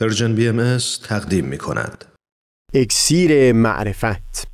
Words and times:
Persian 0.00 0.34
BMS 0.34 0.78
تقدیم 1.08 1.44
می 1.44 1.58
کند. 1.58 2.04
اکسیر 2.74 3.52
معرفت. 3.52 4.48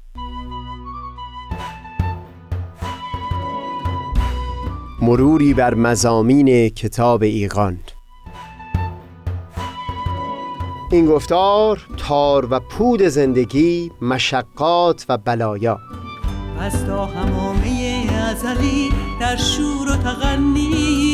مروری 5.03 5.55
بر 5.55 5.75
مضامین 5.75 6.69
کتاب 6.69 7.23
ایقان 7.23 7.81
این 10.93 11.07
گفتار 11.07 11.87
تار 11.97 12.49
و 12.51 12.61
پود 12.61 13.03
زندگی 13.03 13.93
مشقات 14.03 15.07
و 15.09 15.19
بلایا. 15.19 15.81
از 16.61 16.87
تا 16.87 17.07
حمامه 17.07 18.07
ازلی 18.31 18.91
در 19.21 19.37
شور 19.37 19.89
و 19.89 19.97
تغنیست 19.97 21.14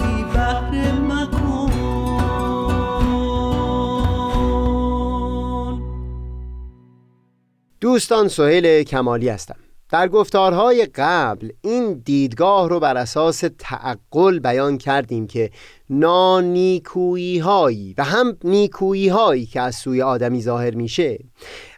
دوستان 7.81 8.27
سهیل 8.27 8.83
کمالی 8.83 9.29
هستم. 9.29 9.55
در 9.91 10.07
گفتارهای 10.07 10.87
قبل 10.95 11.49
این 11.61 12.01
دیدگاه 12.05 12.69
رو 12.69 12.79
بر 12.79 12.97
اساس 12.97 13.43
تعقل 13.59 14.39
بیان 14.39 14.77
کردیم 14.77 15.27
که 15.27 15.51
نانیکویی 15.89 17.39
هایی 17.39 17.95
و 17.97 18.03
هم 18.03 18.37
نیکویی 18.43 19.07
هایی 19.07 19.45
که 19.45 19.61
از 19.61 19.75
سوی 19.75 20.01
آدمی 20.01 20.41
ظاهر 20.41 20.75
میشه 20.75 21.19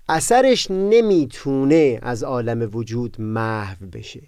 اثرش 0.09 0.72
نمی‌تونه 0.72 2.00
از 2.02 2.24
عالم 2.24 2.70
وجود 2.74 3.16
محو 3.20 3.86
بشه. 3.94 4.22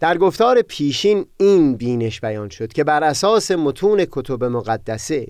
در 0.00 0.18
گفتار 0.18 0.62
پیشین 0.62 1.26
این 1.36 1.76
بینش 1.76 2.20
بیان 2.20 2.48
شد 2.48 2.72
که 2.72 2.84
بر 2.84 3.04
اساس 3.04 3.50
متون 3.50 4.06
کتب 4.10 4.44
مقدسه 4.44 5.26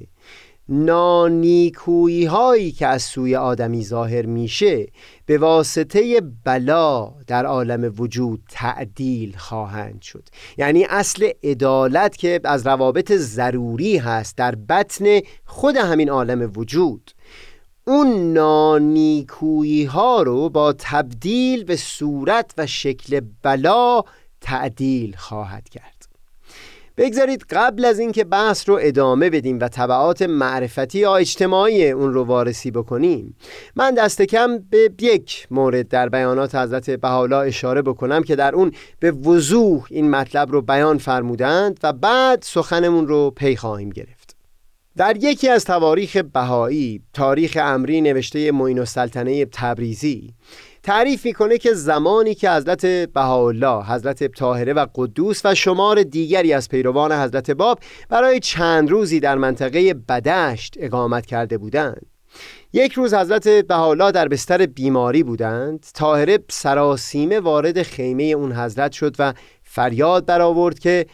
نانیکویی 0.69 2.25
هایی 2.25 2.73
که 2.73 2.87
از 2.87 3.03
سوی 3.03 3.37
آدمی 3.37 3.85
ظاهر 3.85 4.27
میشه 4.27 4.87
به 5.27 5.39
واسطه 5.39 6.23
بلا 6.45 7.15
در 7.27 7.47
عالم 7.47 7.95
وجود 7.99 8.43
تعدیل 8.51 9.37
خواهند 9.37 10.03
شد. 10.03 10.29
یعنی 10.59 10.85
اصل 10.85 11.31
عدالت 11.43 12.17
که 12.17 12.41
از 12.45 12.67
روابط 12.67 13.13
ضروری 13.13 13.99
هست 13.99 14.37
در 14.37 14.55
بطن 14.55 15.21
خود 15.45 15.77
همین 15.77 16.11
عالم 16.11 16.53
وجود. 16.57 17.11
اون 17.87 18.33
نانیکویی 18.33 19.85
ها 19.85 20.23
رو 20.23 20.49
با 20.49 20.73
تبدیل 20.79 21.65
به 21.65 21.77
صورت 21.77 22.55
و 22.59 22.67
شکل 22.67 23.21
بلا 23.43 24.03
تعدیل 24.41 25.17
خواهد 25.17 25.69
کرد. 25.69 25.96
بگذارید 26.99 27.45
قبل 27.51 27.85
از 27.85 27.99
اینکه 27.99 28.25
بحث 28.25 28.69
رو 28.69 28.79
ادامه 28.83 29.31
بدیم 29.31 29.59
و 29.61 29.69
طبعات 29.69 30.23
معرفتی 30.23 30.99
یا 30.99 31.17
اجتماعی 31.17 31.91
اون 31.91 32.13
رو 32.13 32.25
وارسی 32.25 32.71
بکنیم 32.71 33.37
من 33.77 33.95
دست 33.95 34.23
کم 34.23 34.59
به 34.59 34.91
یک 35.01 35.47
مورد 35.51 35.89
در 35.89 36.09
بیانات 36.09 36.55
حضرت 36.55 36.91
بهاءالله 36.91 37.37
اشاره 37.37 37.83
بکنم 37.83 38.23
که 38.23 38.37
در 38.37 38.55
اون 38.55 38.73
به 39.01 39.11
وضوح 39.11 39.87
این 39.91 40.11
مطلب 40.11 40.53
رو 40.53 40.63
بیان 40.63 40.99
فرمودند 40.99 41.81
و 41.83 41.93
بعد 41.93 42.43
سخنمون 42.43 43.09
رو 43.09 43.31
پی 43.31 43.57
خواهیم 43.57 43.91
گرفت. 43.91 44.37
در 44.97 45.17
یکی 45.17 45.49
از 45.49 45.65
تواریخ 45.65 46.17
بهایی 46.17 47.03
تاریخ 47.13 47.59
امری 47.61 48.01
نوشته 48.01 48.53
معین 48.53 48.79
السلطنه 48.79 49.45
تبریزی 49.45 50.35
تعریف 50.87 51.25
می‌کنه 51.25 51.59
که 51.59 51.75
زمانی 51.75 52.35
که 52.35 52.51
حضرت 52.51 52.87
بهاءالله 52.87 53.85
حضرت 53.85 54.25
طاهره 54.25 54.73
و 54.73 54.87
قدوس 54.95 55.41
و 55.45 55.55
شمار 55.55 56.03
دیگری 56.03 56.53
از 56.53 56.69
پیروان 56.69 57.13
حضرت 57.13 57.51
باب 57.51 57.79
برای 58.09 58.41
چند 58.41 58.91
روزی 58.91 59.21
در 59.21 59.39
منطقه 59.39 59.95
بدشت 59.95 60.75
اقامت 60.79 61.27
کرده 61.27 61.59
بودند. 61.59 62.07
یک 62.73 62.93
روز 62.93 63.15
حضرت 63.15 63.49
بهاءالله 63.49 64.13
در 64.13 64.29
بستر 64.29 64.67
بیماری 64.67 65.23
بودند. 65.23 65.87
طاهره 65.95 66.39
سراسیمه 66.51 67.41
وارد 67.41 67.83
خیمه 67.83 68.23
اون 68.23 68.53
حضرت 68.53 68.93
شد 68.93 69.17
و 69.19 69.35
فریاد 69.63 70.27
برآورد 70.27 70.79
که 70.79 71.07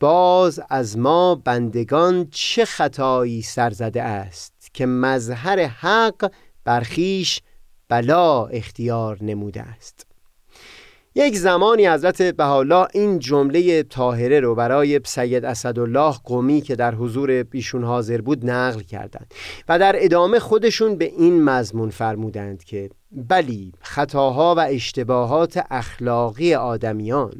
باز 0.00 0.60
از 0.70 0.98
ما 0.98 1.34
بندگان 1.34 2.28
چه 2.30 2.64
خطایی 2.64 3.42
سرزده 3.42 4.02
است 4.02 4.54
که 4.72 4.86
مظهر 4.86 5.60
حق 5.60 6.30
برخیش 6.64 7.40
بلا 7.90 8.46
اختیار 8.46 9.18
نموده 9.24 9.62
است. 9.62 10.06
یک 11.14 11.36
زمانی 11.36 11.86
حضرت 11.86 12.22
بهاءالله 12.22 12.86
این 12.94 13.18
جمله 13.18 13.82
طاهره 13.82 14.40
رو 14.40 14.54
برای 14.54 15.00
سید 15.04 15.44
اسدالله 15.44 16.14
قومی 16.24 16.60
که 16.60 16.76
در 16.76 16.94
حضور 16.94 17.44
ایشون 17.52 17.84
حاضر 17.84 18.20
بود 18.20 18.50
نقل 18.50 18.80
کردند 18.80 19.34
و 19.68 19.78
در 19.78 19.96
ادامه 19.98 20.38
خودشون 20.38 20.96
به 20.96 21.04
این 21.04 21.44
مضمون 21.44 21.90
فرمودند 21.90 22.64
که 22.64 22.90
بلی 23.12 23.72
خطاها 23.80 24.54
و 24.54 24.60
اشتباهات 24.60 25.64
اخلاقی 25.70 26.54
آدمیان 26.54 27.32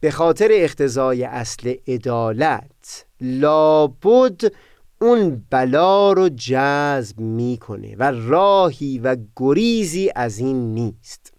به 0.00 0.10
خاطر 0.10 0.48
اختزای 0.52 1.24
اصل 1.24 1.74
عدالت 1.88 3.06
لابد 3.20 4.52
اون 5.00 5.44
بلا 5.50 6.12
رو 6.12 6.28
جذب 6.28 7.20
می‌کنه 7.20 7.96
و 7.96 8.12
راهی 8.16 8.98
و 8.98 9.16
گریزی 9.36 10.10
از 10.16 10.38
این 10.38 10.74
نیست. 10.74 11.32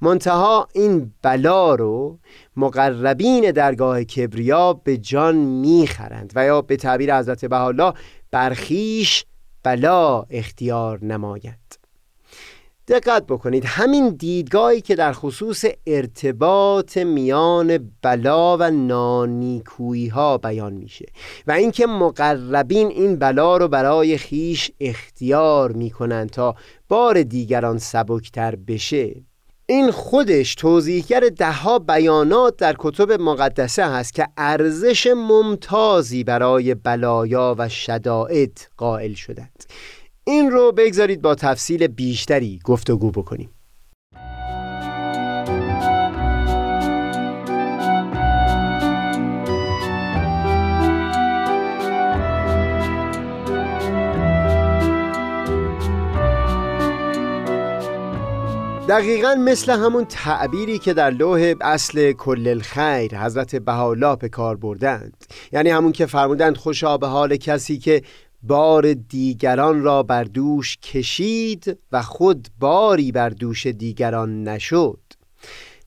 منتها 0.00 0.68
این 0.72 1.14
بلا 1.22 1.74
رو 1.74 2.18
مقربین 2.56 3.50
درگاه 3.50 4.04
کبریا 4.04 4.72
به 4.72 4.96
جان 4.96 5.36
می‌خرند 5.36 6.32
و 6.34 6.44
یا 6.44 6.62
به 6.62 6.76
تعبیر 6.76 7.18
حضرت 7.18 7.44
بهاءالله 7.44 7.92
برخیش 8.30 9.24
بلا 9.62 10.22
اختیار 10.30 11.04
نماید 11.04 11.83
دقت 12.88 13.26
بکنید 13.26 13.64
همین 13.64 14.08
دیدگاهی 14.08 14.80
که 14.80 14.94
در 14.94 15.12
خصوص 15.12 15.64
ارتباط 15.86 16.96
میان 16.96 17.90
بلا 18.02 18.56
و 18.56 18.70
نانیکویی 18.70 20.08
ها 20.08 20.38
بیان 20.38 20.72
میشه 20.72 21.06
و 21.46 21.52
اینکه 21.52 21.86
مقربین 21.86 22.88
این 22.88 23.16
بلا 23.16 23.56
رو 23.56 23.68
برای 23.68 24.18
خیش 24.18 24.70
اختیار 24.80 25.72
می‌کنند 25.72 26.30
تا 26.30 26.54
بار 26.88 27.22
دیگران 27.22 27.78
سبکتر 27.78 28.56
بشه. 28.56 29.14
این 29.66 29.90
خودش 29.90 30.54
توضیحگر 30.54 31.20
دهها 31.20 31.78
بیانات 31.78 32.56
در 32.56 32.76
کتب 32.78 33.12
مقدسه 33.12 33.86
هست 33.88 34.14
که 34.14 34.28
ارزش 34.36 35.06
ممتازی 35.06 36.24
برای 36.24 36.74
بلایا 36.74 37.54
و 37.58 37.68
شدائد 37.68 38.60
قائل 38.76 39.14
شدند. 39.14 39.64
این 40.26 40.50
رو 40.50 40.72
بگذارید 40.72 41.22
با 41.22 41.34
تفصیل 41.34 41.86
بیشتری 41.86 42.60
گفتگو 42.64 43.10
بکنیم. 43.10 43.50
دقیقا 58.88 59.34
مثل 59.34 59.72
همون 59.72 60.04
تعبیری 60.04 60.78
که 60.78 60.94
در 60.94 61.10
لوح 61.10 61.54
اصل 61.60 62.12
کل 62.12 62.48
الخیر 62.48 63.18
حضرت 63.18 63.56
بهاءالله 63.56 64.16
به 64.16 64.28
کار 64.28 64.56
بردند. 64.56 65.24
یعنی 65.52 65.70
همون 65.70 65.92
که 65.92 66.06
فرمودند 66.06 66.56
خوشا 66.56 66.98
به 66.98 67.06
حال 67.06 67.36
کسی 67.36 67.78
که 67.78 68.02
بار 68.46 68.94
دیگران 68.94 69.82
را 69.82 70.02
بر 70.02 70.24
دوش 70.24 70.76
کشید 70.76 71.78
و 71.92 72.02
خود 72.02 72.48
باری 72.60 73.12
بر 73.12 73.28
دوش 73.28 73.66
دیگران 73.66 74.48
نشد. 74.48 74.98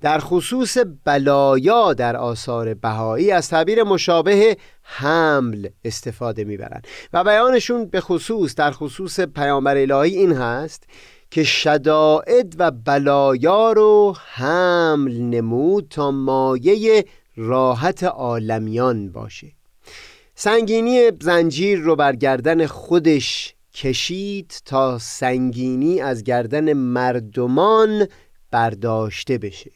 در 0.01 0.19
خصوص 0.19 0.77
بلایا 1.03 1.93
در 1.93 2.17
آثار 2.17 2.73
بهایی 2.73 3.31
از 3.31 3.49
تعبیر 3.49 3.83
مشابه 3.83 4.57
حمل 4.81 5.67
استفاده 5.85 6.43
می‌برند. 6.43 6.87
و 7.13 7.23
بیانشون 7.23 7.85
به 7.85 8.01
خصوص 8.01 8.55
در 8.55 8.71
خصوص 8.71 9.19
پیامبر 9.19 9.77
الهی 9.77 10.17
این 10.17 10.31
هست 10.31 10.83
که 11.31 11.43
شدائد 11.43 12.55
و 12.59 12.71
بلایا 12.71 13.71
رو 13.71 14.15
حمل 14.33 15.17
نمود 15.17 15.87
تا 15.89 16.11
مایه 16.11 17.05
راحت 17.35 18.03
عالمیان 18.03 19.11
باشه. 19.11 19.56
سنگینی 20.39 21.11
زنجیر 21.21 21.79
رو 21.79 21.95
بر 21.95 22.15
گردن 22.15 22.65
خودش 22.65 23.55
کشید 23.73 24.61
تا 24.65 24.99
سنگینی 24.99 25.99
از 26.01 26.23
گردن 26.23 26.73
مردمان 26.73 28.07
برداشته 28.51 29.37
بشه. 29.37 29.71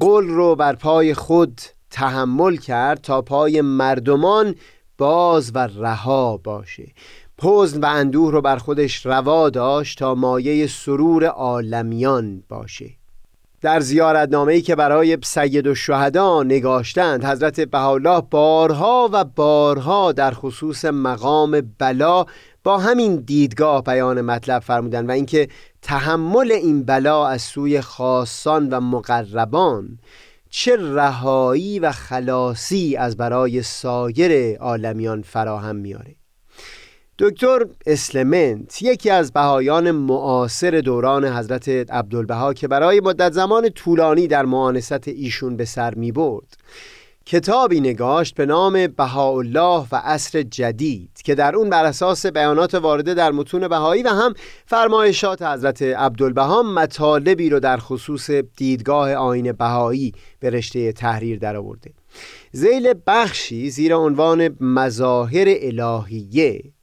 قل 0.00 0.26
رو 0.28 0.56
بر 0.56 0.74
پای 0.74 1.14
خود 1.14 1.60
تحمل 1.90 2.56
کرد 2.56 3.00
تا 3.00 3.22
پای 3.22 3.60
مردمان 3.60 4.54
باز 4.98 5.50
و 5.54 5.58
رها 5.58 6.36
باشه. 6.36 6.92
حزن 7.42 7.80
و 7.80 7.86
اندوه 7.86 8.32
رو 8.32 8.40
بر 8.40 8.56
خودش 8.56 9.06
روا 9.06 9.50
داشت 9.50 9.98
تا 9.98 10.14
مایه 10.14 10.66
سرور 10.66 11.24
عالمیان 11.24 12.42
باشه. 12.48 12.90
در 13.66 13.80
زیارتنامه‌ای 13.80 14.62
که 14.62 14.76
برای 14.76 15.18
سید 15.24 15.66
و 15.66 15.74
شهدا 15.74 16.42
نگاشتند 16.42 17.24
حضرت 17.24 17.60
بهاءالله 17.60 18.22
بارها 18.30 19.08
و 19.12 19.24
بارها 19.24 20.12
در 20.12 20.30
خصوص 20.30 20.84
مقام 20.84 21.74
بلا 21.78 22.26
با 22.64 22.78
همین 22.78 23.16
دیدگاه 23.16 23.82
بیان 23.82 24.20
مطلب 24.20 24.62
فرمودند 24.62 25.08
و 25.08 25.12
اینکه 25.12 25.48
تحمل 25.82 26.52
این 26.52 26.84
بلا 26.84 27.26
از 27.26 27.42
سوی 27.42 27.80
خاصان 27.80 28.68
و 28.68 28.80
مقربان 28.80 29.98
چه 30.50 30.76
رهایی 30.76 31.78
و 31.78 31.92
خلاصی 31.92 32.96
از 32.96 33.16
برای 33.16 33.62
سایر 33.62 34.56
عالمیان 34.56 35.22
فراهم 35.22 35.76
میاره 35.76 36.14
دکتر 37.18 37.66
اسلمنت 37.86 38.82
یکی 38.82 39.10
از 39.10 39.32
بهایان 39.32 39.90
معاصر 39.90 40.80
دوران 40.80 41.24
حضرت 41.24 41.68
عبدالبها 41.68 42.54
که 42.54 42.68
برای 42.68 43.00
مدت 43.00 43.32
زمان 43.32 43.68
طولانی 43.68 44.26
در 44.26 44.44
معانست 44.44 45.08
ایشون 45.08 45.56
به 45.56 45.64
سر 45.64 45.94
می 45.94 46.12
برد 46.12 46.56
کتابی 47.26 47.80
نگاشت 47.80 48.34
به 48.34 48.46
نام 48.46 48.86
بهاءالله 48.86 49.86
و 49.92 49.96
عصر 50.04 50.42
جدید 50.42 51.10
که 51.24 51.34
در 51.34 51.56
اون 51.56 51.70
بر 51.70 51.84
اساس 51.84 52.26
بیانات 52.26 52.74
وارده 52.74 53.14
در 53.14 53.32
متون 53.32 53.68
بهایی 53.68 54.02
و 54.02 54.08
هم 54.08 54.34
فرمایشات 54.66 55.42
حضرت 55.42 55.82
عبدالبها 55.82 56.62
مطالبی 56.62 57.50
رو 57.50 57.60
در 57.60 57.76
خصوص 57.76 58.30
دیدگاه 58.30 59.12
آین 59.14 59.52
بهایی 59.52 60.12
به 60.40 60.50
رشته 60.50 60.92
تحریر 60.92 61.38
درآورده. 61.38 61.90
زیل 62.52 62.94
بخشی 63.06 63.70
زیر 63.70 63.94
عنوان 63.94 64.56
مظاهر 64.60 65.46
الهیه 65.48 66.75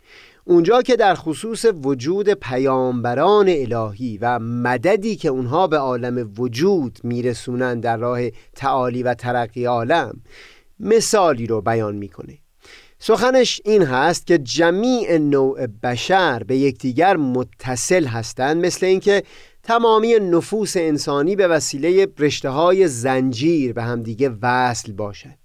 اونجا 0.46 0.82
که 0.82 0.96
در 0.96 1.16
خصوص 1.16 1.66
وجود 1.84 2.30
پیامبران 2.30 3.50
الهی 3.50 4.18
و 4.22 4.40
مددی 4.40 5.16
که 5.16 5.30
اونها 5.30 5.68
به 5.68 5.78
عالم 5.78 6.34
وجود 6.38 7.00
میرسونن 7.04 7.80
در 7.80 7.98
راه 7.98 8.20
تعالی 8.56 9.04
و 9.04 9.14
ترقی 9.14 9.66
عالم 9.66 10.22
مثالی 10.80 11.48
رو 11.48 11.62
بیان 11.62 11.96
می‌کنه. 11.96 12.38
سخنش 13.00 13.62
این 13.66 13.82
هست 13.84 14.28
که 14.28 14.38
جمیع 14.38 15.18
نوع 15.18 15.68
بشر 15.68 16.44
به 16.44 16.58
یکدیگر 16.58 17.18
متصل 17.18 18.06
هستند 18.06 18.66
مثل 18.66 18.86
اینکه 18.86 19.24
تمامی 19.64 20.14
نفوس 20.14 20.78
انسانی 20.78 21.36
به 21.36 21.48
وسیله 21.48 22.08
رشته 22.20 22.50
های 22.50 22.88
زنجیر 22.88 23.74
به 23.74 23.84
همدیگه 23.84 24.32
وصل 24.42 24.92
باشد. 24.92 25.43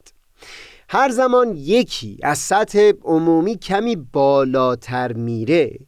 هر 0.90 1.10
زمان 1.10 1.56
یکی 1.56 2.18
از 2.22 2.38
سطح 2.38 2.92
عمومی 3.04 3.56
کمی 3.56 3.96
بالاتر 3.96 5.12
میره 5.12 5.78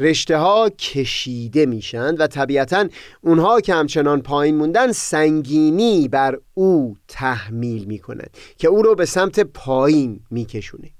رشته 0.00 0.36
ها 0.36 0.68
کشیده 0.68 1.66
میشن 1.66 2.14
و 2.14 2.26
طبیعتا 2.26 2.88
اونها 3.20 3.60
که 3.60 3.74
همچنان 3.74 4.22
پایین 4.22 4.56
موندن 4.56 4.92
سنگینی 4.92 6.08
بر 6.08 6.38
او 6.54 6.96
تحمیل 7.08 7.84
می‌کنند 7.84 8.30
که 8.58 8.68
او 8.68 8.82
رو 8.82 8.94
به 8.94 9.04
سمت 9.04 9.40
پایین 9.40 10.20
میکشونه. 10.30 10.90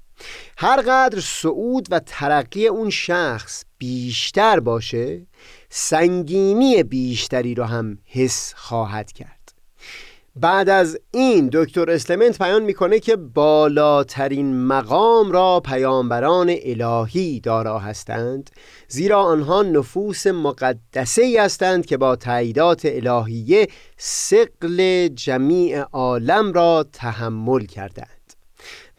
هر 0.57 0.81
قدر 0.81 1.19
صعود 1.19 1.87
و 1.91 1.99
ترقی 1.99 2.67
اون 2.67 2.89
شخص 2.89 3.63
بیشتر 3.77 4.59
باشه 4.59 5.27
سنگینی 5.69 6.83
بیشتری 6.83 7.55
رو 7.55 7.63
هم 7.63 7.97
حس 8.05 8.53
خواهد 8.53 9.11
کرد. 9.11 9.36
بعد 10.41 10.69
از 10.69 10.99
این 11.11 11.49
دکتر 11.53 11.91
اسلمنت 11.91 12.37
بیان 12.39 12.63
می‌کنه 12.63 12.99
که 12.99 13.15
بالاترین 13.15 14.57
مقام 14.57 15.31
را 15.31 15.61
پیامبران 15.65 16.55
الهی 16.63 17.39
دارا 17.39 17.79
هستند 17.79 18.49
زیرا 18.87 19.21
آنها 19.21 19.61
نفوس 19.61 20.27
مقدسه 20.27 21.21
ای 21.21 21.37
هستند 21.37 21.85
که 21.85 21.97
با 21.97 22.15
تعییدات 22.15 22.81
الهیه 22.85 23.67
سقل 23.97 25.07
جمیع 25.07 25.81
عالم 25.81 26.53
را 26.53 26.85
تحمل 26.93 27.65
کردند. 27.65 28.07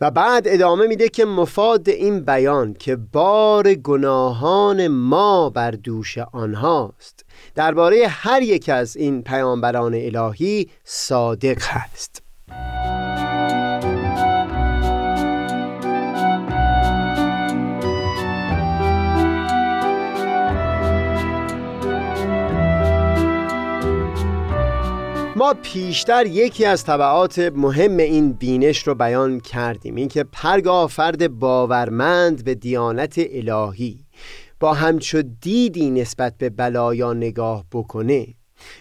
و 0.01 0.11
بعد 0.11 0.49
ادامه 0.49 0.87
میده 0.87 1.09
که 1.09 1.25
مفاد 1.25 1.89
این 1.89 2.21
بیان 2.21 2.75
که 2.75 2.97
بار 2.97 3.75
گناهان 3.75 4.89
ما 4.89 5.51
بر 5.51 5.71
دوش 5.71 6.19
آنهاست. 6.19 7.25
درباره 7.59 8.07
هر 8.09 8.43
یک 8.43 8.69
از 8.69 8.97
این 8.97 9.23
پیامبران 9.23 9.95
الهی 9.95 10.69
صادق 10.85 11.63
هست. 11.63 12.23
ما 25.37 25.55
پیشتر 25.63 26.27
یکی 26.27 26.65
از 26.65 26.85
طبعات 26.85 27.39
مهم 27.39 27.97
این 27.97 28.33
بینش 28.33 28.89
رو 28.89 28.95
بیان 28.95 29.41
کردیم 29.41 29.95
اینکه 29.95 30.25
پرگاه 30.25 30.89
فرد 30.89 31.39
باورمند 31.39 32.45
به 32.45 32.55
دیانت 32.55 33.15
الهی. 33.19 34.08
با 34.61 34.75
همچو 34.75 35.23
دیدی 35.41 35.91
نسبت 35.91 36.35
به 36.39 36.51
بلایا 36.51 37.13
نگاه 37.13 37.65
بکنه. 37.73 38.27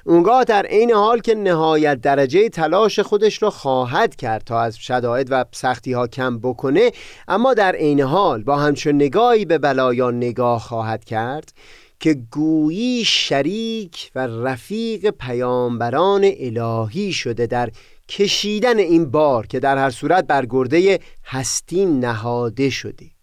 اونگاه 0.06 0.44
در 0.44 0.65
عین 0.65 0.91
حال 0.91 1.19
که 1.19 1.35
نهایت 1.35 2.01
درجه 2.01 2.50
تلاش 2.50 3.00
خودش 3.00 3.44
رو 3.44 3.50
خواهد 3.50 4.15
کرد 4.15 4.44
تا 4.44 4.62
از 4.62 4.77
شدائد 4.77 5.27
و 5.31 5.45
سختی 5.51 5.94
ها 5.94 6.07
کم 6.07 6.39
بکنه 6.39 6.91
اما 7.27 7.53
در 7.53 7.75
عین 7.75 8.01
حال 8.01 8.44
با 8.44 8.57
همچون 8.57 8.95
نگاهی 8.95 9.45
به 9.45 9.57
بلایا 9.57 10.12
نگاه 10.12 10.59
خواهد 10.59 11.06
کرد 11.06 11.53
که 12.00 12.13
گویی 12.31 13.06
شریک 13.06 14.12
و 14.15 14.27
رفیق 14.27 15.09
پیامبران 15.09 16.31
الهی 16.39 17.13
شده 17.13 17.47
در 17.47 17.69
کشیدن 18.09 18.77
این 18.80 19.12
بار 19.12 19.47
که 19.47 19.59
در 19.59 19.77
هر 19.77 19.89
صورت 19.89 20.27
بر 20.27 20.45
گرده 20.45 21.00
هستی 21.25 21.85
نهاده 21.85 22.69
شده. 22.69 23.17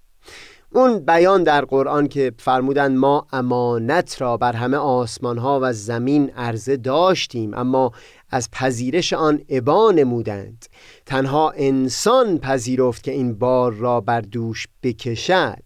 اون 0.74 0.98
بیان 0.98 1.42
در 1.42 1.64
قرآن 1.64 2.08
که 2.08 2.32
فرمودن 2.38 2.96
ما 2.96 3.26
امانت 3.32 4.20
را 4.20 4.36
بر 4.36 4.52
همه 4.52 4.76
آسمان 4.76 5.38
ها 5.38 5.60
و 5.62 5.72
زمین 5.72 6.31
عرضه 6.31 6.76
داشتیم 6.76 7.54
اما 7.54 7.93
از 8.31 8.50
پذیرش 8.50 9.12
آن 9.12 9.40
ابا 9.48 9.90
نمودند. 9.90 10.66
تنها 11.06 11.50
انسان 11.56 12.38
پذیرفت 12.38 13.02
که 13.02 13.10
این 13.10 13.34
بار 13.34 13.72
را 13.72 14.00
بر 14.00 14.20
دوش 14.20 14.69
بکشد. 14.82 15.62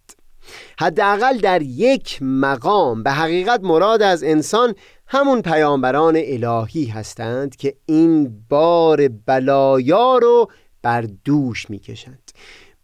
حداقل 0.79 1.39
در 1.39 1.63
یک 1.63 2.19
مقام 2.23 3.03
به 3.03 3.11
حقیقت 3.11 3.61
مراد 3.63 4.03
از 4.03 4.23
انسان 4.23 4.75
همون 5.07 5.43
پیامبران 5.43 6.17
الهی 6.25 6.85
هستند 6.85 7.57
که 7.57 7.75
این 7.87 8.45
بار 8.49 9.09
بلایا 9.09 10.19
رو 10.19 10.51
بر 10.83 11.07
دوش 11.25 11.71
می‌کشند. 11.71 12.31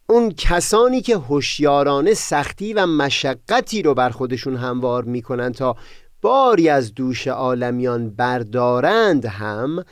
اون 0.09 0.33
کسانی 0.37 1.01
که 1.01 1.17
هوشیارانه 1.17 2.15
سختی 2.15 2.73
و 2.73 2.87
مشقتی 2.87 3.83
رو 3.83 3.95
بر 3.95 4.11
خودشون 4.11 4.57
هموار 4.57 5.05
می‌کنن 5.05 5.53
تا 5.53 5.77
باری 6.23 6.69
از 6.69 6.95
دوش 6.95 7.29
عالمیان 7.29 8.11
بردارند 8.11 9.27
هم 9.27 9.85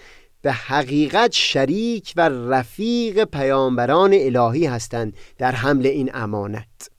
به 0.42 0.52
حقیقت 0.52 1.32
شریک 1.32 2.12
و 2.16 2.28
رفیق 2.28 3.24
پیامبران 3.24 4.14
الهی 4.14 4.66
هستند 4.66 5.16
در 5.38 5.52
حمل 5.52 5.86
این 5.86 6.10
امانت. 6.14 6.90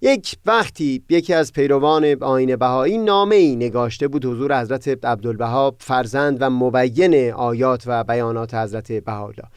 یک 0.00 0.36
وقتی 0.46 1.02
یکی 1.08 1.34
از 1.34 1.52
پیروان 1.52 2.22
آین 2.22 2.56
بهایی 2.56 2.98
نامه 2.98 3.36
ای 3.36 3.56
نگاشته 3.56 4.08
بود 4.08 4.24
حضور 4.24 4.60
حضرت 4.60 4.88
عبدالبها 4.88 5.76
فرزند 5.80 6.36
و 6.40 6.50
مبین 6.50 7.32
آیات 7.32 7.82
و 7.86 8.04
بیانات 8.04 8.54
حضرت 8.54 8.92
بهاءالله. 8.92 9.48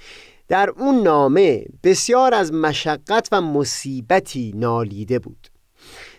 در 0.51 0.69
اون 0.69 1.03
نامه 1.03 1.65
بسیار 1.83 2.33
از 2.33 2.53
مشقت 2.53 3.29
و 3.31 3.41
مصیبتی 3.41 4.53
نالیده 4.55 5.19
بود. 5.19 5.47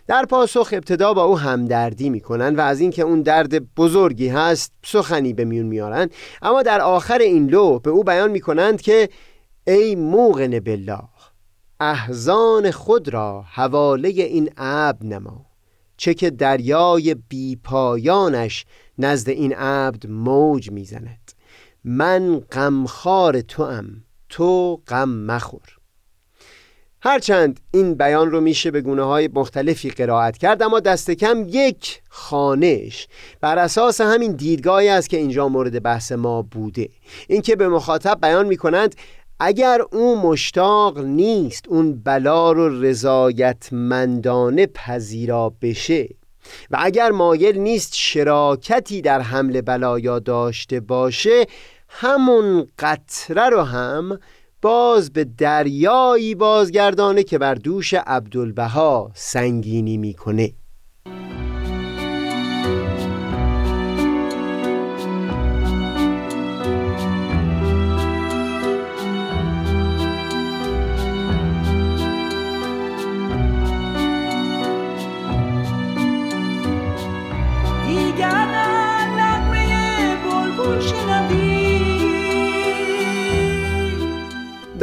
در 0.07 0.25
پاسخ 0.25 0.69
ابتدا 0.71 1.13
با 1.13 1.23
او 1.23 1.39
همدردی 1.39 2.09
می‌کنن 2.09 2.55
و 2.55 2.61
از 2.61 2.79
اینکه 2.79 3.01
اون 3.01 3.21
درد 3.21 3.75
بزرگی 3.75 4.27
هست 4.27 4.73
سخنی 4.85 5.33
به 5.33 5.45
میون 5.45 5.65
میارن 5.65 6.09
اما 6.41 6.61
در 6.61 6.81
آخر 6.81 7.17
این 7.17 7.49
لو 7.49 7.79
به 7.79 7.89
او 7.89 8.03
بیان 8.03 8.31
می‌کنند 8.31 8.81
که 8.81 9.09
ای 9.67 9.95
موقن 9.95 10.59
بالله 10.59 11.03
احزان 11.79 12.71
خود 12.71 13.09
را 13.09 13.41
حواله 13.41 14.09
این 14.09 14.49
عبد 14.57 15.05
نما. 15.05 15.45
چه 15.97 16.13
که 16.13 16.29
دریای 16.29 17.15
بیپایانش 17.29 18.65
نزد 18.97 19.29
این 19.29 19.53
عبد 19.53 20.07
موج 20.07 20.71
می‌زند. 20.71 21.31
من 21.83 22.39
غمخوار 22.39 23.41
تو 23.41 23.63
ام 23.63 24.03
تو 24.33 24.81
غم 24.87 25.09
مخور. 25.09 25.77
هرچند 27.01 27.59
این 27.71 27.95
بیان 27.95 28.31
رو 28.31 28.41
میشه 28.41 28.71
به 28.71 28.81
گونه 28.81 29.03
های 29.03 29.29
مختلفی 29.33 29.89
قرائت 29.89 30.37
کرد 30.37 30.63
اما 30.63 30.79
دست 30.79 31.11
کم 31.11 31.45
یک 31.47 32.01
خانش 32.09 33.07
بر 33.41 33.57
اساس 33.57 34.01
همین 34.01 34.31
دیدگاهی 34.31 34.89
است 34.89 35.09
که 35.09 35.17
اینجا 35.17 35.47
مورد 35.47 35.83
بحث 35.83 36.11
ما 36.11 36.41
بوده. 36.41 36.89
اینکه 37.27 37.55
به 37.55 37.67
مخاطب 37.67 38.21
بیان 38.21 38.47
می‌کنند 38.47 38.95
اگر 39.39 39.81
او 39.91 40.21
مشتاق 40.21 40.99
نیست 40.99 41.67
اون 41.67 42.03
بلا 42.03 42.51
رو 42.51 42.81
رضایتمندانه 42.81 44.65
پذیرا 44.65 45.53
بشه 45.61 46.09
و 46.71 46.77
اگر 46.79 47.11
مایل 47.11 47.57
نیست 47.57 47.95
شراکتی 47.95 49.01
در 49.01 49.21
حمل 49.21 49.61
بلایا 49.61 50.19
داشته 50.19 50.79
باشه 50.79 51.45
همون 51.95 52.67
قطره 52.79 53.49
رو 53.49 53.61
هم 53.61 54.19
باز 54.61 55.13
به 55.13 55.23
دریایی 55.23 56.35
بازگردانه 56.35 57.23
که 57.23 57.37
بر 57.37 57.55
دوش 57.55 57.93
عبدالبها 57.93 59.11
سنگینی 59.13 59.97
می‌کنه. 59.97 60.53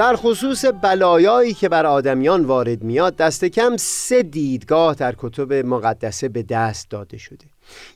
در 0.01 0.17
خصوص 0.17 0.65
بلایایی 0.65 1.55
که 1.55 1.69
بر 1.69 1.87
آدمیان 1.87 2.45
وارد 2.45 2.83
میاد 2.83 3.17
دست 3.17 3.45
کم 3.45 3.77
سه 3.77 4.23
دیدگاه 4.23 4.95
در 4.95 5.15
کتب 5.19 5.53
مقدسه 5.53 6.29
به 6.29 6.43
دست 6.43 6.91
داده 6.91 7.19
شده. 7.19 7.45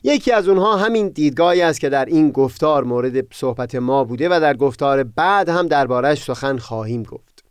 یکی 0.03 0.31
از 0.31 0.47
اونها 0.47 0.77
همین 0.77 1.09
دیدگاهی 1.09 1.61
است 1.61 1.79
که 1.79 1.89
در 1.89 2.05
این 2.05 2.31
گفتار 2.31 2.83
مورد 2.83 3.33
صحبت 3.33 3.75
ما 3.75 4.03
بوده 4.03 4.29
و 4.29 4.39
در 4.39 4.57
گفتار 4.57 5.03
بعد 5.03 5.49
هم 5.49 5.67
دربارش 5.67 6.23
سخن 6.23 6.57
خواهیم 6.57 7.03
گفت. 7.03 7.43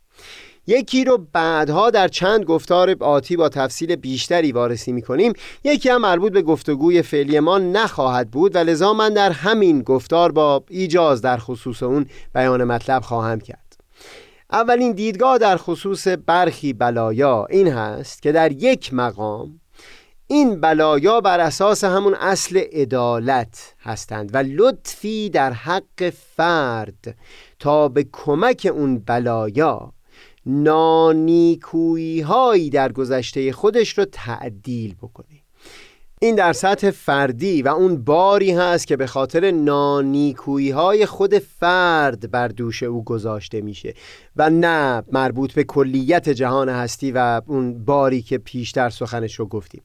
یکی 0.67 1.05
رو 1.05 1.25
بعدها 1.33 1.89
در 1.89 2.07
چند 2.07 2.43
گفتار 2.43 2.95
آتی 2.99 3.37
با 3.37 3.49
تفصیل 3.49 3.95
بیشتری 3.95 4.51
وارسی 4.51 4.91
می‌کنیم. 4.91 5.33
یکی 5.63 5.89
هم 5.89 6.01
مربوط 6.01 6.31
به 6.31 6.41
گفتگوی 6.41 7.01
فعلی 7.01 7.39
ما 7.39 7.57
نخواهد 7.57 8.31
بود 8.31 8.55
و 8.55 8.59
لذا 8.59 8.93
من 8.93 9.13
در 9.13 9.31
همین 9.31 9.81
گفتار 9.81 10.31
با 10.31 10.63
ایجاز 10.69 11.21
در 11.21 11.37
خصوص 11.37 11.83
اون 11.83 12.05
بیان 12.33 12.63
مطلب 12.63 13.01
خواهم 13.01 13.39
کرد. 13.39 13.64
اولین 14.51 14.91
دیدگاه 14.91 15.37
در 15.37 15.57
خصوص 15.57 16.07
برخی 16.07 16.73
بلایا 16.73 17.47
این 17.49 17.67
هست 17.67 18.21
که 18.21 18.31
در 18.31 18.51
یک 18.51 18.93
مقام 18.93 19.59
این 20.27 20.61
بلایا 20.61 21.21
بر 21.21 21.39
اساس 21.39 21.83
همون 21.83 22.13
اصل 22.13 22.57
عدالت 22.57 23.75
هستند 23.79 24.29
و 24.33 24.37
لطفی 24.37 25.29
در 25.29 25.53
حق 25.53 26.09
فرد 26.09 27.17
تا 27.59 27.87
به 27.87 28.05
کمک 28.13 28.71
اون 28.73 28.99
بلایا 28.99 29.93
نانیکویی 30.45 32.21
هایی 32.21 32.69
در 32.69 32.91
گذشته 32.91 33.51
خودش 33.51 33.97
رو 33.97 34.05
تعدیل 34.05 34.95
بکنه. 34.95 35.34
این 36.21 36.35
در 36.35 36.53
سطح 36.53 36.91
فردی 36.91 37.61
و 37.61 37.67
اون 37.67 38.03
باری 38.03 38.51
هست 38.51 38.87
که 38.87 38.97
به 38.97 39.07
خاطر 39.07 39.51
نانیکویی 39.51 40.71
های 40.71 41.05
خود 41.05 41.37
فرد 41.39 42.31
بر 42.31 42.47
دوش 42.47 42.83
او 42.83 43.03
گذاشته 43.03 43.61
میشه 43.61 43.93
و 44.35 44.49
نه 44.49 45.03
مربوط 45.11 45.53
به 45.53 45.63
کلیت 45.63 46.29
جهان 46.29 46.69
هستی 46.69 47.11
و 47.11 47.41
اون 47.47 47.85
باری 47.85 48.21
که 48.21 48.37
پیشتر 48.37 48.89
سخنش 48.89 49.35
رو 49.35 49.45
گفتیم. 49.45 49.81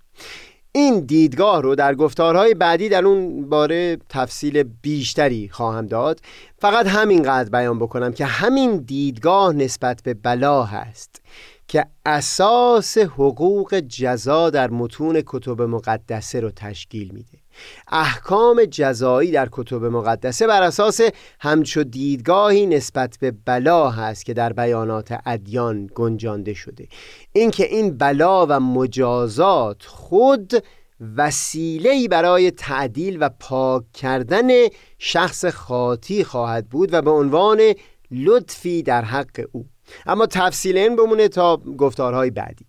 این 0.72 1.00
دیدگاه 1.00 1.62
رو 1.62 1.74
در 1.74 1.94
گفتارهای 1.94 2.54
بعدی 2.54 2.88
در 2.88 3.04
اون 3.06 3.48
باره 3.48 3.98
تفصیل 4.08 4.62
بیشتری 4.62 5.48
خواهم 5.48 5.86
داد. 5.86 6.20
فقط 6.58 6.86
همینقدر 6.86 7.50
بیان 7.50 7.78
بکنم 7.78 8.12
که 8.12 8.24
همین 8.24 8.76
دیدگاه 8.76 9.52
نسبت 9.52 10.02
به 10.02 10.14
بلا 10.14 10.64
هست. 10.64 11.22
که 11.70 11.86
اساس 12.06 12.98
حقوق 12.98 13.74
جزا 13.74 14.50
در 14.50 14.70
متون 14.70 15.22
کتب 15.26 15.62
مقدسه 15.62 16.40
رو 16.40 16.50
تشکیل 16.50 17.10
میده. 17.10 17.38
احکام 17.88 18.64
جزایی 18.64 19.30
در 19.30 19.48
کتب 19.52 19.84
مقدسه 19.84 20.46
بر 20.46 20.62
اساس 20.62 21.00
همچو 21.40 21.84
دیدگاهی 21.84 22.66
نسبت 22.66 23.16
به 23.20 23.30
بلا 23.44 23.90
هست 23.90 24.24
که 24.24 24.34
در 24.34 24.52
بیانات 24.52 25.18
ادیان 25.26 25.90
گنجانده 25.94 26.54
شده. 26.54 26.88
اینکه 27.32 27.64
این 27.64 27.96
بلا 27.98 28.46
و 28.46 28.60
مجازات 28.60 29.82
خود 29.86 30.52
وسیله‌ای 31.16 32.08
برای 32.08 32.50
تعدیل 32.50 33.18
و 33.20 33.30
پاک 33.40 33.92
کردن 33.92 34.48
شخص 34.98 35.44
خاطی 35.44 36.24
خواهد 36.24 36.68
بود 36.68 36.88
و 36.92 37.02
به 37.02 37.10
عنوان 37.10 37.60
لطفی 38.10 38.82
در 38.82 39.04
حق 39.04 39.44
او. 39.52 39.66
اما 40.06 40.26
تفصیل 40.26 40.78
این 40.78 40.96
بمونه 40.96 41.28
تا 41.28 41.56
گفتارهای 41.56 42.30
بعدی. 42.30 42.66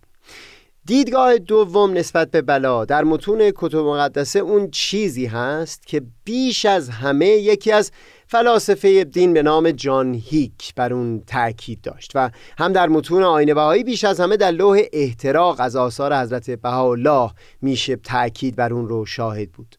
دیدگاه 0.86 1.38
دوم 1.38 1.92
نسبت 1.92 2.30
به 2.30 2.42
بلا 2.42 2.84
در 2.84 3.04
متون 3.04 3.52
کتب 3.56 3.78
مقدسه 3.78 4.38
اون 4.38 4.70
چیزی 4.70 5.26
هست 5.26 5.86
که 5.86 6.02
بیش 6.24 6.64
از 6.64 6.88
همه 6.88 7.26
یکی 7.26 7.72
از 7.72 7.90
فلاسفه 8.26 9.04
دین 9.04 9.32
به 9.32 9.42
نام 9.42 9.70
جان 9.70 10.14
هیک 10.14 10.74
بر 10.76 10.92
اون 10.92 11.22
تأکید 11.26 11.80
داشت 11.80 12.12
و 12.14 12.30
هم 12.58 12.72
در 12.72 12.88
متون 12.88 13.22
آین 13.22 13.54
بهایی 13.54 13.84
بیش 13.84 14.04
از 14.04 14.20
همه 14.20 14.36
در 14.36 14.50
لوح 14.50 14.80
احتراق 14.92 15.60
از 15.60 15.76
آثار 15.76 16.16
حضرت 16.16 16.50
بهاءالله 16.50 17.30
میشه 17.62 17.96
تأکید 17.96 18.56
بر 18.56 18.72
اون 18.72 18.88
رو 18.88 19.06
شاهد 19.06 19.52
بود. 19.52 19.76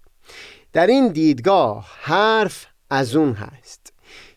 در 0.73 0.87
این 0.87 1.07
دیدگاه 1.07 1.87
حرف 2.01 2.65
از 2.89 3.15
اون 3.15 3.33
هست. 3.33 3.82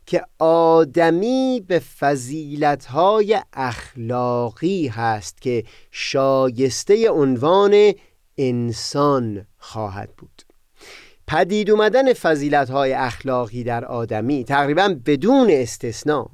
که 0.06 0.22
آدمی 0.38 1.64
به 1.68 1.78
فضیلتهای 1.78 3.40
اخلاقی 3.52 4.88
هست 4.88 5.40
که 5.40 5.64
شایسته 5.90 7.10
عنوان 7.10 7.92
انسان 8.38 9.46
خواهد 9.58 10.10
بود. 10.16 10.42
پدید 11.26 11.70
اومدن 11.70 12.12
فضیلتهای 12.12 12.92
اخلاقی 12.92 13.64
در 13.64 13.84
آدمی 13.84 14.44
تقریبا 14.44 14.96
بدون 15.06 15.50
استثنا 15.50 16.30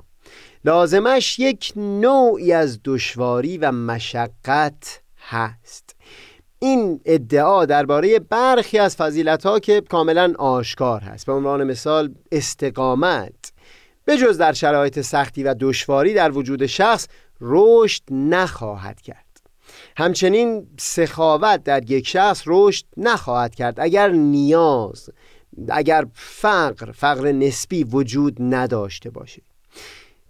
لازمش 0.64 1.38
یک 1.38 1.72
نوعی 1.76 2.52
از 2.52 2.80
دشواری 2.84 3.58
و 3.58 3.72
مشقت 3.72 5.00
هست. 5.18 5.96
این 6.58 7.00
ادعا 7.04 7.64
درباره 7.64 8.18
برخی 8.18 8.78
از 8.78 8.96
فضیلت 8.96 9.46
ها 9.46 9.58
که 9.58 9.80
کاملا 9.80 10.32
آشکار 10.38 11.00
هست. 11.00 11.26
به 11.26 11.32
عنوان 11.32 11.64
مثال 11.64 12.14
استقامت. 12.32 13.51
به 14.04 14.16
جز 14.16 14.38
در 14.38 14.52
شرایط 14.52 15.00
سختی 15.00 15.42
و 15.42 15.54
دشواری 15.60 16.14
در 16.14 16.30
وجود 16.30 16.66
شخص 16.66 17.08
رشد 17.40 18.02
نخواهد 18.10 19.00
کرد. 19.00 19.26
همچنین 19.96 20.66
سخاوت 20.78 21.64
در 21.64 21.90
یک 21.90 22.08
شخص 22.08 22.42
رشد 22.46 22.84
نخواهد 22.96 23.54
کرد. 23.54 23.80
اگر 23.80 24.08
نیاز 24.08 25.10
اگر 25.68 26.06
فقر 26.14 26.92
فقر 26.92 27.32
نسبی 27.32 27.84
وجود 27.84 28.36
نداشته 28.40 29.10
باشه. 29.10 29.42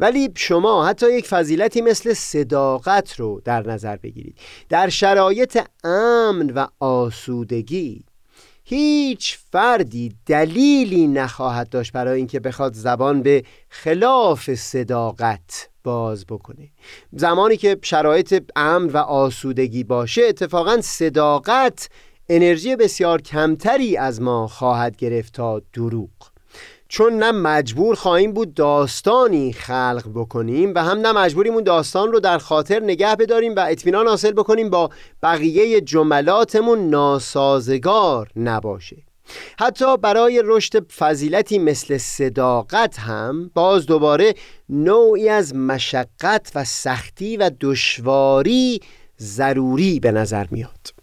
ولی 0.00 0.32
شما 0.36 0.86
حتی 0.86 1.12
یک 1.12 1.26
فضیلتی 1.26 1.80
مثل 1.80 2.12
صداقت 2.12 3.20
رو 3.20 3.40
در 3.44 3.68
نظر 3.68 3.96
بگیرید. 3.96 4.38
در 4.68 4.88
شرایط 4.88 5.58
امن 5.84 6.50
و 6.50 6.66
آسودگی 6.80 8.04
هیچ 8.72 9.38
فردی 9.50 10.14
دلیلی 10.26 11.06
نخواهد 11.06 11.68
داشت 11.68 11.92
برای 11.92 12.18
اینکه 12.18 12.40
بخواد 12.40 12.74
زبان 12.74 13.22
به 13.22 13.44
خلاف 13.68 14.54
صداقت 14.54 15.68
باز 15.84 16.26
بکنه. 16.26 16.68
زمانی 17.12 17.56
که 17.56 17.78
شرایط 17.82 18.44
امن 18.56 18.86
و 18.88 18.96
آسودگی 18.96 19.84
باشه 19.84 20.22
اتفاقا 20.22 20.80
صداقت 20.80 21.88
انرژی 22.28 22.76
بسیار 22.76 23.22
کمتری 23.22 23.96
از 23.96 24.20
ما 24.20 24.46
خواهد 24.46 24.96
گرفت 24.96 25.32
تا 25.34 25.62
دروغ. 25.72 26.31
چون 26.92 27.18
نه 27.18 27.32
مجبور 27.32 27.94
خواهیم 27.94 28.32
بود 28.32 28.54
داستانی 28.54 29.52
خلق 29.52 30.02
بکنیم 30.14 30.74
و 30.74 30.78
هم 30.78 30.98
نه 30.98 31.12
مجبوریم 31.12 31.54
اون 31.54 31.64
داستان 31.64 32.12
رو 32.12 32.20
در 32.20 32.38
خاطر 32.38 32.80
نگه 32.80 33.16
بداریم 33.16 33.54
و 33.56 33.66
اطمینان 33.68 34.08
حاصل 34.08 34.32
بکنیم 34.32 34.70
با 34.70 34.90
بقیه 35.22 35.80
جملاتمون 35.80 36.90
ناسازگار 36.90 38.30
نباشه. 38.36 38.96
حتی 39.58 39.96
برای 39.96 40.42
رشد 40.44 40.92
فضیلتی 40.92 41.58
مثل 41.58 41.98
صداقت 41.98 42.98
هم 42.98 43.50
باز 43.54 43.86
دوباره 43.86 44.34
نوعی 44.68 45.28
از 45.28 45.54
مشقت 45.54 46.52
و 46.54 46.64
سختی 46.64 47.36
و 47.36 47.50
دشواری 47.60 48.80
ضروری 49.20 50.00
به 50.00 50.12
نظر 50.12 50.46
میاد. 50.50 51.01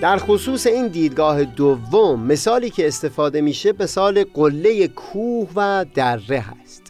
در 0.00 0.18
خصوص 0.18 0.66
این 0.66 0.88
دیدگاه 0.88 1.44
دوم 1.44 2.22
مثالی 2.22 2.70
که 2.70 2.88
استفاده 2.88 3.40
میشه 3.40 3.86
سال 3.86 4.24
قله 4.24 4.88
کوه 4.88 5.48
و 5.56 5.84
دره 5.94 6.40
هست. 6.40 6.82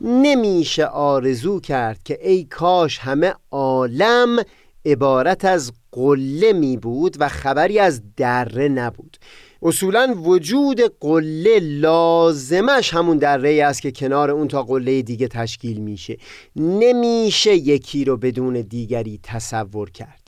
نمیشه 0.00 0.84
آرزو 0.84 1.60
کرد 1.60 2.02
که 2.02 2.18
ای 2.28 2.44
کاش 2.44 2.98
همه 2.98 3.34
عالم 3.50 4.42
عبارت 4.86 5.44
از 5.44 5.72
قله 5.92 6.52
می 6.52 6.76
بود 6.76 7.16
و 7.20 7.28
خبری 7.28 7.78
از 7.78 8.02
دره 8.16 8.68
نبود. 8.68 9.16
اصولا 9.62 10.14
وجود 10.22 10.80
قله 11.00 11.58
لازمش 11.60 12.94
همون 12.94 13.16
دره 13.16 13.64
است 13.64 13.82
که 13.82 13.92
کنار 13.92 14.30
اون 14.30 14.48
تا 14.48 14.62
قله 14.62 15.02
دیگه 15.02 15.28
تشکیل 15.28 15.80
میشه. 15.80 16.16
نمیشه 16.56 17.54
یکی 17.54 18.04
رو 18.04 18.16
بدون 18.16 18.60
دیگری 18.60 19.20
تصور 19.22 19.90
کرد. 19.90 20.25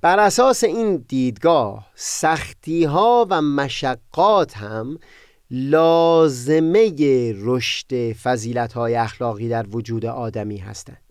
بر 0.00 0.18
اساس 0.18 0.64
این 0.64 1.04
دیدگاه 1.08 1.86
سختی 1.94 2.84
ها 2.84 3.26
و 3.30 3.42
مشقات 3.42 4.56
هم 4.56 4.98
لازمه 5.50 6.92
رشد 7.36 8.12
فضیلت 8.12 8.72
های 8.72 8.94
اخلاقی 8.94 9.48
در 9.48 9.66
وجود 9.68 10.06
آدمی 10.06 10.58
هستند. 10.58 11.10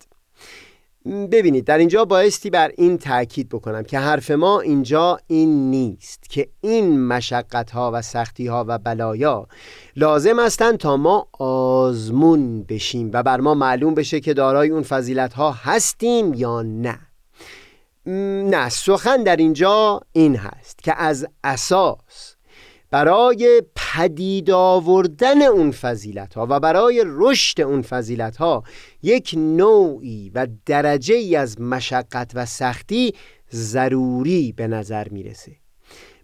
ببینید 1.06 1.64
در 1.64 1.78
اینجا 1.78 2.04
بایستی 2.04 2.50
بر 2.50 2.72
این 2.76 2.98
تاکید 2.98 3.48
بکنم 3.48 3.82
که 3.82 3.98
حرف 3.98 4.30
ما 4.30 4.60
اینجا 4.60 5.18
این 5.26 5.70
نیست 5.70 6.30
که 6.30 6.48
این 6.60 7.06
مشقت 7.06 7.70
ها 7.70 7.90
و 7.94 8.02
سختی 8.02 8.46
ها 8.46 8.64
و 8.68 8.78
بلایا 8.78 9.46
لازم 9.96 10.40
هستند 10.40 10.78
تا 10.78 10.96
ما 10.96 11.28
آزمون 11.38 12.62
بشیم 12.62 13.10
و 13.12 13.22
بر 13.22 13.40
ما 13.40 13.54
معلوم 13.54 13.94
بشه 13.94 14.20
که 14.20 14.34
دارای 14.34 14.68
اون 14.68 14.82
فضیلت 14.82 15.32
ها 15.32 15.52
هستیم 15.52 16.34
یا 16.34 16.62
نه. 16.62 16.98
نه 18.06 18.68
سخن 18.68 19.22
در 19.22 19.36
اینجا 19.36 20.00
این 20.12 20.36
هست 20.36 20.78
که 20.82 20.94
از 21.02 21.26
اساس 21.44 22.36
برای 22.90 23.62
پدید 23.76 24.50
آوردن 24.50 25.42
اون 25.42 25.70
فضیلت 25.70 26.34
ها 26.34 26.46
و 26.50 26.60
برای 26.60 27.04
رشد 27.06 27.60
اون 27.60 27.82
فضیلت 27.82 28.36
ها 28.36 28.64
یک 29.02 29.34
نوعی 29.36 30.30
و 30.34 30.46
درجه 30.66 31.14
ای 31.14 31.36
از 31.36 31.60
مشقت 31.60 32.30
و 32.34 32.46
سختی 32.46 33.14
ضروری 33.52 34.52
به 34.52 34.66
نظر 34.66 35.08
می‌رسه. 35.08 35.52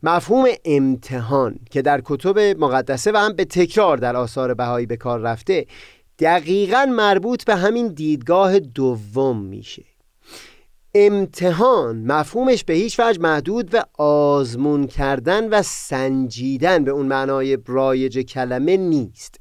مفهوم 0.02 0.44
امتحان 0.64 1.58
که 1.70 1.82
در 1.82 2.02
کتب 2.04 2.38
مقدسه 2.38 3.12
و 3.12 3.16
هم 3.16 3.32
به 3.32 3.44
تکرار 3.44 3.96
در 3.96 4.16
آثار 4.16 4.54
بهایی 4.54 4.86
به 4.86 4.96
کار 4.96 5.20
رفته 5.20 5.66
دقیقا 6.18 6.86
مربوط 6.86 7.44
به 7.44 7.56
همین 7.56 7.88
دیدگاه 7.88 8.58
دوم 8.58 9.42
میشه. 9.42 9.95
امتحان. 10.98 12.02
مفهومش 12.02 12.64
به 12.64 12.74
هیچ 12.74 13.00
وجه 13.00 13.20
محدود 13.20 13.70
به 13.70 13.84
آزمون 13.98 14.86
کردن 14.86 15.48
و 15.48 15.62
سنجیدن 15.62 16.84
به 16.84 16.90
اون 16.90 17.06
معنای 17.06 17.58
رایج 17.66 18.18
کلمه 18.18 18.76
نیست. 18.76 19.40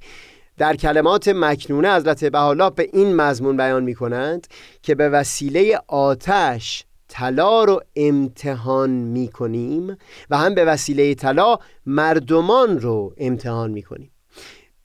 در 0.57 0.75
کلمات 0.75 1.27
مکنونه 1.27 1.95
حضرت 1.95 2.23
بحالا 2.23 2.69
به 2.69 2.89
این 2.93 3.15
مضمون 3.15 3.57
بیان 3.57 3.83
می 3.83 3.95
کنند 3.95 4.47
که 4.81 4.95
به 4.95 5.09
وسیله 5.09 5.79
آتش 5.87 6.85
طلا 7.07 7.63
رو 7.63 7.81
امتحان 7.95 8.89
می 8.89 9.27
کنیم 9.27 9.97
و 10.29 10.37
هم 10.37 10.55
به 10.55 10.65
وسیله 10.65 11.15
طلا 11.15 11.57
مردمان 11.85 12.79
رو 12.79 13.13
امتحان 13.17 13.71
می 13.71 13.81
کنیم 13.81 14.11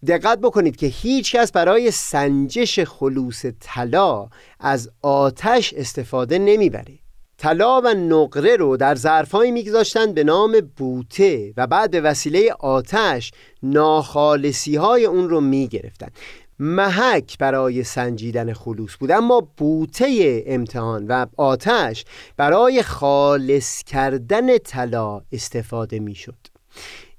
دقت 0.07 0.38
بکنید 0.38 0.76
که 0.76 0.87
هیچ 0.87 1.37
کس 1.37 1.52
برای 1.52 1.90
سنجش 1.90 2.80
خلوص 2.80 3.47
طلا 3.61 4.28
از 4.61 4.90
آتش 5.02 5.75
استفاده 5.75 6.39
نمی‌بره. 6.39 6.99
طلا 7.39 7.80
و 7.80 7.89
نقره 7.89 8.56
رو 8.56 8.76
در 8.76 8.95
ظرفهایی 8.95 9.50
میگذاشتند 9.50 10.15
به 10.15 10.25
نام 10.25 10.60
بوته 10.76 11.52
و 11.56 11.67
بعد 11.67 11.91
به 11.91 12.00
وسیله 12.00 12.52
آتش 12.60 13.32
ناخالصی 13.63 14.76
های 14.76 15.04
اون 15.04 15.28
رو 15.28 15.41
می‌گرفتند 15.41 16.13
محک 16.58 17.39
برای 17.39 17.84
سنجیدن 17.84 18.52
خلوص 18.52 18.97
بود 19.00 19.10
اما 19.10 19.49
بوته 19.56 20.43
امتحان 20.47 21.06
و 21.06 21.26
آتش 21.36 22.04
برای 22.36 22.82
خالص 22.82 23.82
کردن 23.82 24.58
طلا 24.58 25.21
استفاده 25.32 25.99
می‌شد. 25.99 26.36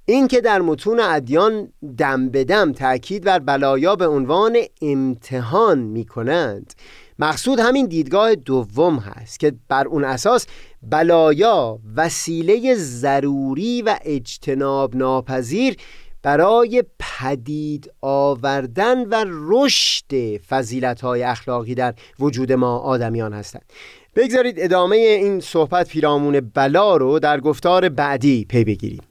این 0.06 0.28
که 0.28 0.42
در 0.42 0.62
متون 0.62 1.00
ادیان 1.00 1.74
دم 1.98 2.30
به 2.30 2.44
دم 2.44 2.74
تأکید 2.74 3.24
بر 3.24 3.40
بلایا 3.40 3.96
به 3.96 4.08
عنوان 4.08 4.58
امتحان 4.82 5.80
می 5.80 6.06
کنند 6.06 6.74
مقصود 7.20 7.60
همین 7.60 7.86
دیدگاه 7.86 8.36
دوم 8.36 8.98
هست 8.98 9.40
که 9.40 9.54
بر 9.68 9.88
اون 9.88 10.04
اساس 10.04 10.48
بلایا 10.84 11.80
وسیله 11.96 12.76
ضروری 12.76 13.82
و 13.82 13.96
اجتناب 14.06 14.96
ناپذیر 14.96 15.76
برای 16.24 16.84
پدید 17.00 17.92
آوردن 18.02 19.06
و 19.06 19.26
رشد 19.28 20.38
فضیلت 20.38 21.02
های 21.02 21.24
اخلاقی 21.24 21.76
در 21.76 21.94
وجود 22.20 22.52
ما 22.52 22.78
آدمیان 22.78 23.34
هستند. 23.34 23.66
بگذارید 24.16 24.56
ادامه 24.60 24.96
این 24.96 25.40
صحبت 25.40 25.90
پیرامون 25.90 26.40
بلا 26.40 26.98
رو 26.98 27.20
در 27.20 27.40
گفتار 27.40 27.90
بعدی 27.90 28.46
پی 28.50 28.64
بگیریم. 28.64 29.02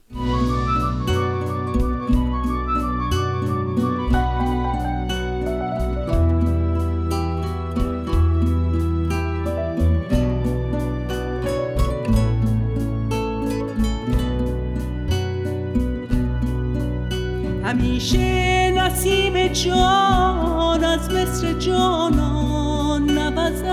نسیم 19.41 19.53
جان 19.53 20.83
از 20.83 21.09
مصر 21.11 21.53
جانان 21.53 23.11
نوزد. 23.11 23.67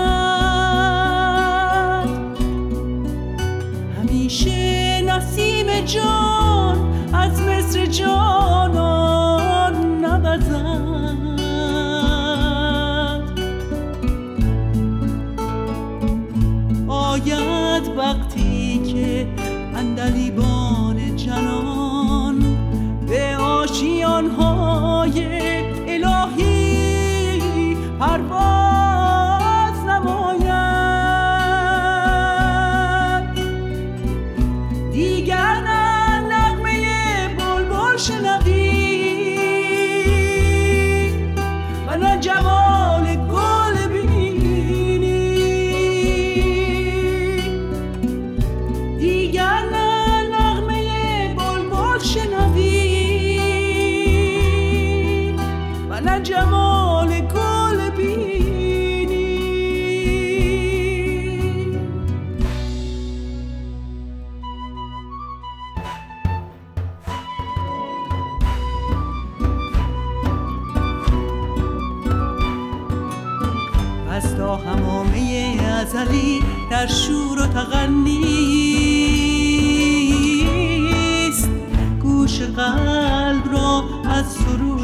همیشه 3.99 5.01
نسیم 5.01 5.81
جان 5.85 6.93
از 7.13 7.41
مصر 7.41 7.85
جانان 7.85 9.75
نوزد. 10.05 10.98